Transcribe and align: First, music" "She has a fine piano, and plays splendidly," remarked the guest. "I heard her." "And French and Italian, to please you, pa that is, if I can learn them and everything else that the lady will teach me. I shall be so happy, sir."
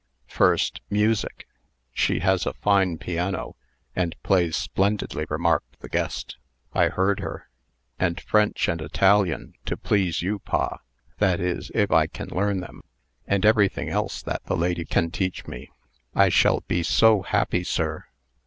First, 0.29 0.81
music" 0.89 1.45
"She 1.93 2.21
has 2.21 2.47
a 2.47 2.55
fine 2.55 2.97
piano, 2.97 3.55
and 3.95 4.15
plays 4.23 4.57
splendidly," 4.57 5.27
remarked 5.29 5.79
the 5.79 5.89
guest. 5.89 6.37
"I 6.73 6.87
heard 6.87 7.19
her." 7.19 7.47
"And 7.99 8.19
French 8.19 8.67
and 8.67 8.81
Italian, 8.81 9.53
to 9.65 9.77
please 9.77 10.23
you, 10.23 10.39
pa 10.39 10.79
that 11.19 11.39
is, 11.39 11.69
if 11.75 11.91
I 11.91 12.07
can 12.07 12.29
learn 12.29 12.61
them 12.61 12.81
and 13.27 13.45
everything 13.45 13.89
else 13.89 14.23
that 14.23 14.43
the 14.45 14.57
lady 14.57 14.87
will 14.91 15.11
teach 15.11 15.45
me. 15.45 15.69
I 16.15 16.29
shall 16.29 16.61
be 16.61 16.81
so 16.81 17.21
happy, 17.21 17.63
sir." 17.63 18.05